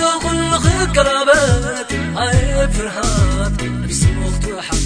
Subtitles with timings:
[0.00, 3.62] تقول خيك قرابات هاي فرحات.
[3.88, 4.76] بسم وقت واحد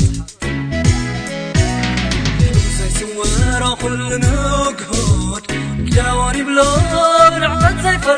[2.78, 5.42] زي سوارة كل نقهد
[5.78, 8.17] جواني بلا بنعمت زي فرد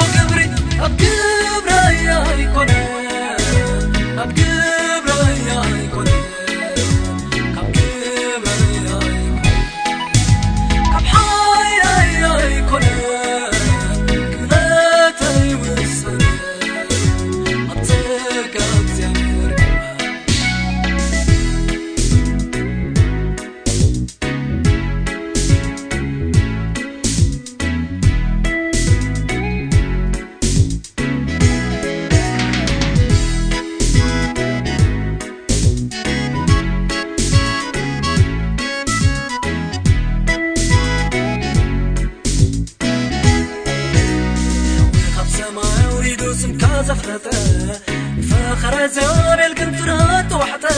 [48.81, 50.69] فخر زوال الكنفرات وحته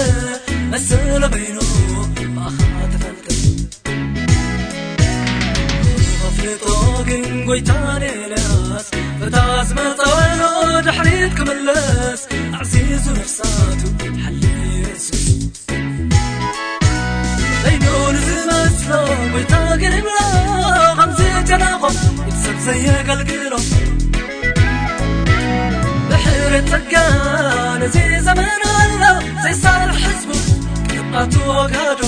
[0.52, 1.62] مسألة بينه
[2.36, 3.68] ما خاطفته
[6.24, 13.88] غفل طاقن قويتاني لاس فتاز ما طولو دحريت كملاس عزيز نفساتو
[14.26, 15.66] حلي يسوس
[17.66, 21.96] بينون زمسلو قويتاقن ملا غمزي جناقم
[22.28, 23.10] يتسب زيك
[26.28, 30.40] القرب تقان زي زمان الله زي صار حزبه
[30.90, 32.08] قطعته وقاده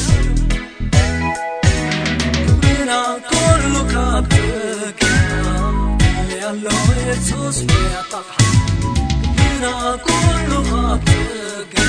[2.47, 5.01] كبرنا كله كابتك
[6.41, 8.37] يالله يسوس في طفحة.
[9.37, 11.79] كبرنا كله كابتك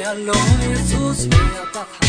[0.00, 1.42] يالله يسوس في
[1.74, 2.02] طفحة.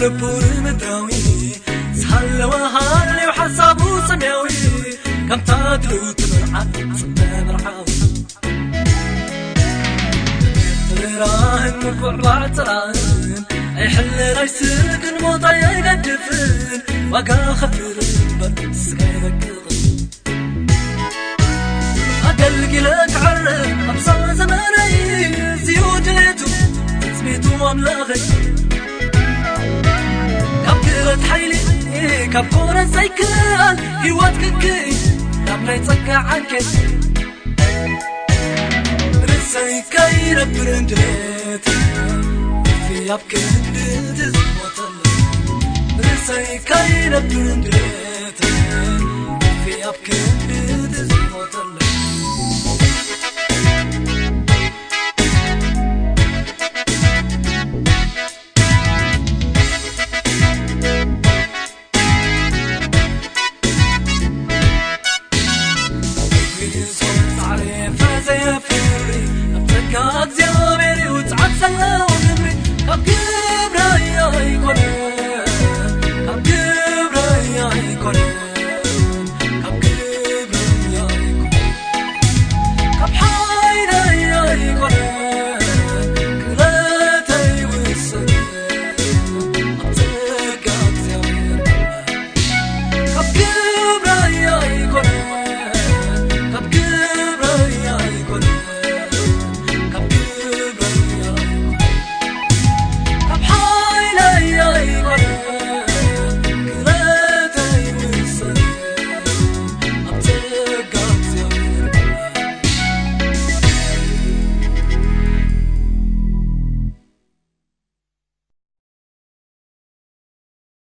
[0.00, 1.52] لبور مدراوي
[1.94, 4.48] سحل وهالي وحسابو سمياوي
[5.28, 6.66] كم تادلو تمرعى
[6.96, 7.98] صمنا مرعاوي
[11.18, 12.94] راهن مفعلع تران
[13.76, 19.52] يحل رايسك الموطي يقدفن وقا خفير البر سكايرك
[22.24, 26.46] أقلق لك عرف أبصر زماني زيوت ليتو
[27.18, 28.20] سميتو أملاغي
[32.32, 34.96] كاب كورة زيكال هيوات ككي
[35.46, 36.52] كاب لا يتسكع عنك
[39.24, 40.86] رسي كي ربرن
[42.88, 43.40] في أبكي
[44.16, 44.78] تزموت
[46.00, 47.70] رسي كي ربرن